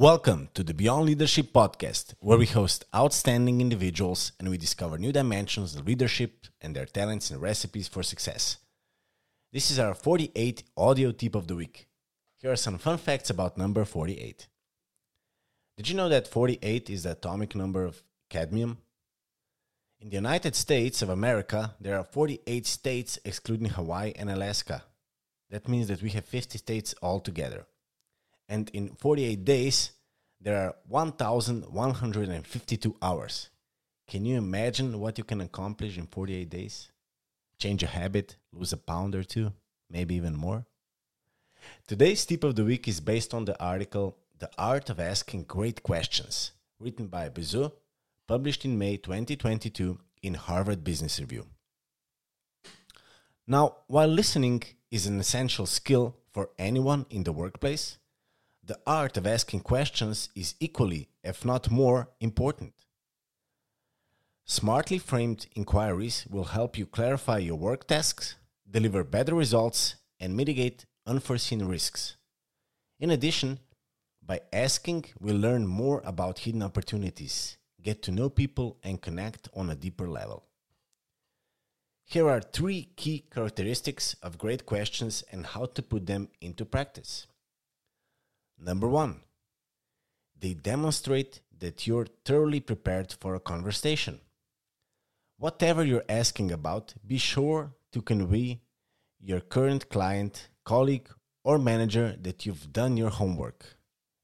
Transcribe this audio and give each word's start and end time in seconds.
Welcome 0.00 0.48
to 0.54 0.62
the 0.62 0.72
Beyond 0.72 1.04
Leadership 1.04 1.52
podcast, 1.52 2.14
where 2.20 2.38
we 2.38 2.46
host 2.46 2.86
outstanding 2.94 3.60
individuals 3.60 4.32
and 4.40 4.48
we 4.48 4.56
discover 4.56 4.96
new 4.96 5.12
dimensions 5.12 5.76
of 5.76 5.86
leadership 5.86 6.46
and 6.62 6.74
their 6.74 6.86
talents 6.86 7.30
and 7.30 7.38
recipes 7.38 7.86
for 7.86 8.02
success. 8.02 8.56
This 9.52 9.70
is 9.70 9.78
our 9.78 9.92
48 9.92 10.62
audio 10.74 11.12
tip 11.12 11.34
of 11.34 11.48
the 11.48 11.54
week. 11.54 11.86
Here 12.38 12.50
are 12.50 12.56
some 12.56 12.78
fun 12.78 12.96
facts 12.96 13.28
about 13.28 13.58
number 13.58 13.84
48. 13.84 14.48
Did 15.76 15.90
you 15.90 15.94
know 15.94 16.08
that 16.08 16.26
48 16.26 16.88
is 16.88 17.02
the 17.02 17.10
atomic 17.10 17.54
number 17.54 17.84
of 17.84 18.02
cadmium? 18.30 18.78
In 20.00 20.08
the 20.08 20.16
United 20.16 20.56
States 20.56 21.02
of 21.02 21.10
America, 21.10 21.74
there 21.78 21.98
are 21.98 22.04
48 22.04 22.66
states 22.66 23.18
excluding 23.26 23.68
Hawaii 23.68 24.14
and 24.16 24.30
Alaska. 24.30 24.82
That 25.50 25.68
means 25.68 25.88
that 25.88 26.00
we 26.00 26.08
have 26.08 26.24
50 26.24 26.56
states 26.56 26.94
altogether 27.02 27.66
and 28.50 28.68
in 28.70 28.88
48 28.96 29.44
days, 29.44 29.92
there 30.40 30.56
are 30.56 30.74
1,152 30.88 32.96
hours. 33.00 33.48
Can 34.08 34.24
you 34.24 34.36
imagine 34.36 34.98
what 34.98 35.18
you 35.18 35.24
can 35.24 35.40
accomplish 35.40 35.96
in 35.96 36.08
48 36.08 36.50
days? 36.50 36.90
Change 37.58 37.84
a 37.84 37.86
habit, 37.86 38.36
lose 38.52 38.72
a 38.72 38.76
pound 38.76 39.14
or 39.14 39.22
two, 39.22 39.52
maybe 39.88 40.16
even 40.16 40.34
more? 40.34 40.66
Today's 41.86 42.26
tip 42.26 42.42
of 42.42 42.56
the 42.56 42.64
week 42.64 42.88
is 42.88 43.00
based 43.00 43.32
on 43.32 43.44
the 43.44 43.58
article 43.62 44.16
The 44.40 44.50
Art 44.58 44.90
of 44.90 44.98
Asking 44.98 45.44
Great 45.44 45.84
Questions, 45.84 46.50
written 46.80 47.06
by 47.06 47.28
Bezo, 47.28 47.72
published 48.26 48.64
in 48.64 48.76
May 48.76 48.96
2022 48.96 49.96
in 50.22 50.34
Harvard 50.34 50.82
Business 50.82 51.20
Review. 51.20 51.46
Now, 53.46 53.76
while 53.86 54.08
listening 54.08 54.64
is 54.90 55.06
an 55.06 55.20
essential 55.20 55.66
skill 55.66 56.16
for 56.32 56.50
anyone 56.58 57.06
in 57.10 57.22
the 57.22 57.32
workplace, 57.32 57.99
the 58.62 58.78
art 58.86 59.16
of 59.16 59.26
asking 59.26 59.60
questions 59.60 60.28
is 60.34 60.54
equally, 60.60 61.08
if 61.24 61.44
not 61.44 61.70
more, 61.70 62.10
important. 62.20 62.74
Smartly 64.44 64.98
framed 64.98 65.46
inquiries 65.54 66.26
will 66.28 66.44
help 66.44 66.76
you 66.76 66.86
clarify 66.86 67.38
your 67.38 67.56
work 67.56 67.86
tasks, 67.86 68.36
deliver 68.68 69.04
better 69.04 69.34
results, 69.34 69.96
and 70.18 70.36
mitigate 70.36 70.86
unforeseen 71.06 71.64
risks. 71.64 72.16
In 72.98 73.10
addition, 73.10 73.60
by 74.24 74.40
asking, 74.52 75.06
we'll 75.18 75.36
learn 75.38 75.66
more 75.66 76.02
about 76.04 76.40
hidden 76.40 76.62
opportunities, 76.62 77.56
get 77.82 78.02
to 78.02 78.12
know 78.12 78.28
people, 78.28 78.78
and 78.82 79.00
connect 79.00 79.48
on 79.54 79.70
a 79.70 79.74
deeper 79.74 80.08
level. 80.08 80.44
Here 82.04 82.28
are 82.28 82.40
three 82.40 82.90
key 82.96 83.24
characteristics 83.32 84.14
of 84.22 84.36
great 84.36 84.66
questions 84.66 85.22
and 85.30 85.46
how 85.46 85.66
to 85.66 85.82
put 85.82 86.06
them 86.06 86.28
into 86.40 86.64
practice. 86.64 87.26
Number 88.62 88.88
one, 88.88 89.20
they 90.38 90.52
demonstrate 90.52 91.40
that 91.58 91.86
you're 91.86 92.06
thoroughly 92.24 92.60
prepared 92.60 93.12
for 93.18 93.34
a 93.34 93.40
conversation. 93.40 94.20
Whatever 95.38 95.82
you're 95.84 96.04
asking 96.08 96.52
about, 96.52 96.94
be 97.06 97.16
sure 97.16 97.72
to 97.92 98.02
convey 98.02 98.60
your 99.18 99.40
current 99.40 99.88
client, 99.88 100.48
colleague, 100.64 101.08
or 101.42 101.58
manager 101.58 102.16
that 102.20 102.44
you've 102.44 102.72
done 102.72 102.96
your 102.98 103.10
homework. 103.10 103.64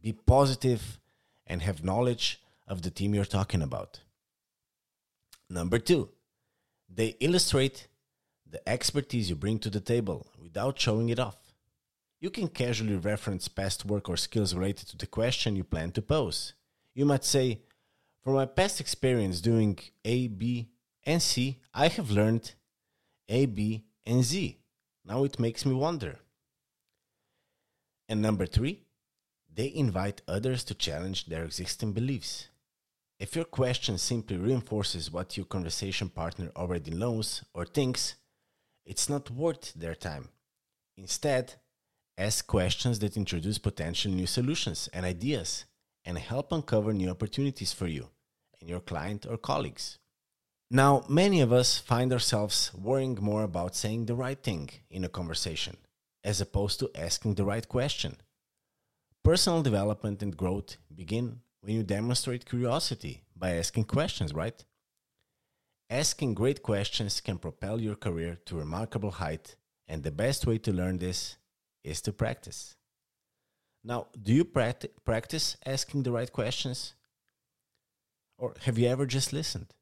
Be 0.00 0.12
positive 0.12 1.00
and 1.46 1.62
have 1.62 1.84
knowledge 1.84 2.40
of 2.68 2.82
the 2.82 2.90
team 2.90 3.14
you're 3.14 3.24
talking 3.24 3.62
about. 3.62 4.00
Number 5.48 5.80
two, 5.80 6.10
they 6.88 7.16
illustrate 7.18 7.88
the 8.48 8.66
expertise 8.68 9.28
you 9.28 9.34
bring 9.34 9.58
to 9.58 9.70
the 9.70 9.80
table 9.80 10.28
without 10.40 10.78
showing 10.78 11.08
it 11.08 11.18
off. 11.18 11.49
You 12.20 12.28
can 12.28 12.48
casually 12.48 12.96
reference 12.96 13.48
past 13.48 13.86
work 13.86 14.10
or 14.10 14.16
skills 14.18 14.54
related 14.54 14.88
to 14.88 14.96
the 14.98 15.06
question 15.06 15.56
you 15.56 15.64
plan 15.64 15.90
to 15.92 16.02
pose. 16.02 16.52
You 16.94 17.06
might 17.06 17.24
say, 17.24 17.62
From 18.22 18.34
my 18.34 18.44
past 18.44 18.78
experience 18.78 19.40
doing 19.40 19.78
A, 20.04 20.28
B, 20.28 20.68
and 21.04 21.22
C, 21.22 21.60
I 21.72 21.88
have 21.88 22.10
learned 22.10 22.52
A, 23.28 23.46
B, 23.46 23.84
and 24.04 24.22
Z. 24.22 24.58
Now 25.04 25.24
it 25.24 25.38
makes 25.38 25.64
me 25.64 25.72
wonder. 25.72 26.18
And 28.06 28.20
number 28.20 28.44
three, 28.44 28.82
they 29.52 29.72
invite 29.74 30.20
others 30.28 30.62
to 30.64 30.74
challenge 30.74 31.26
their 31.26 31.44
existing 31.44 31.92
beliefs. 31.92 32.48
If 33.18 33.34
your 33.34 33.44
question 33.44 33.96
simply 33.98 34.36
reinforces 34.36 35.10
what 35.10 35.36
your 35.36 35.46
conversation 35.46 36.10
partner 36.10 36.50
already 36.54 36.90
knows 36.90 37.44
or 37.54 37.64
thinks, 37.64 38.16
it's 38.84 39.08
not 39.08 39.30
worth 39.30 39.72
their 39.74 39.94
time. 39.94 40.28
Instead, 40.96 41.54
Ask 42.20 42.46
questions 42.46 42.98
that 42.98 43.16
introduce 43.16 43.56
potential 43.56 44.12
new 44.12 44.26
solutions 44.26 44.90
and 44.92 45.06
ideas 45.06 45.64
and 46.04 46.18
help 46.18 46.52
uncover 46.52 46.92
new 46.92 47.08
opportunities 47.08 47.72
for 47.72 47.86
you 47.86 48.10
and 48.60 48.68
your 48.68 48.80
client 48.80 49.24
or 49.24 49.38
colleagues. 49.38 49.98
Now, 50.70 51.02
many 51.08 51.40
of 51.40 51.50
us 51.50 51.78
find 51.78 52.12
ourselves 52.12 52.72
worrying 52.74 53.16
more 53.22 53.42
about 53.42 53.74
saying 53.74 54.04
the 54.04 54.14
right 54.14 54.38
thing 54.38 54.68
in 54.90 55.02
a 55.02 55.08
conversation 55.08 55.78
as 56.22 56.42
opposed 56.42 56.78
to 56.80 56.90
asking 56.94 57.36
the 57.36 57.44
right 57.46 57.66
question. 57.66 58.18
Personal 59.24 59.62
development 59.62 60.22
and 60.22 60.36
growth 60.36 60.76
begin 60.94 61.40
when 61.62 61.74
you 61.74 61.82
demonstrate 61.82 62.44
curiosity 62.44 63.22
by 63.34 63.54
asking 63.54 63.84
questions, 63.84 64.34
right? 64.34 64.62
Asking 65.88 66.34
great 66.34 66.62
questions 66.62 67.22
can 67.22 67.38
propel 67.38 67.80
your 67.80 67.96
career 67.96 68.38
to 68.44 68.56
remarkable 68.56 69.12
height, 69.12 69.56
and 69.88 70.02
the 70.02 70.12
best 70.12 70.46
way 70.46 70.58
to 70.58 70.70
learn 70.70 70.98
this 70.98 71.36
is 71.82 72.00
to 72.02 72.12
practice. 72.12 72.76
Now, 73.82 74.08
do 74.20 74.32
you 74.32 74.44
practi- 74.44 74.90
practice 75.04 75.56
asking 75.64 76.02
the 76.02 76.12
right 76.12 76.30
questions? 76.30 76.94
Or 78.38 78.54
have 78.62 78.78
you 78.78 78.88
ever 78.88 79.06
just 79.06 79.32
listened? 79.32 79.74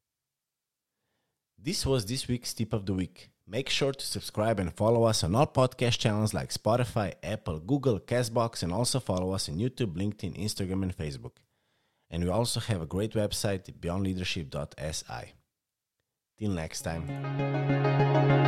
This 1.58 1.84
was 1.84 2.06
this 2.06 2.28
week's 2.28 2.54
tip 2.54 2.72
of 2.72 2.86
the 2.86 2.94
week. 2.94 3.30
Make 3.46 3.68
sure 3.68 3.92
to 3.92 4.06
subscribe 4.06 4.60
and 4.60 4.72
follow 4.74 5.04
us 5.04 5.24
on 5.24 5.34
all 5.34 5.46
podcast 5.46 5.98
channels 5.98 6.34
like 6.34 6.50
Spotify, 6.50 7.14
Apple, 7.22 7.58
Google, 7.60 7.98
Castbox, 7.98 8.62
and 8.62 8.72
also 8.72 9.00
follow 9.00 9.32
us 9.32 9.48
on 9.48 9.56
YouTube, 9.56 9.96
LinkedIn, 9.96 10.38
Instagram, 10.38 10.82
and 10.82 10.96
Facebook. 10.96 11.38
And 12.10 12.24
we 12.24 12.30
also 12.30 12.60
have 12.60 12.82
a 12.82 12.86
great 12.86 13.12
website, 13.12 13.72
beyondleadership.si. 13.80 15.32
Till 16.38 16.50
next 16.50 16.82
time. 16.82 18.47